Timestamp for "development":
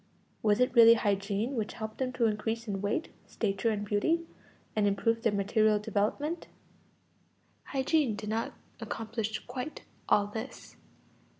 5.77-6.47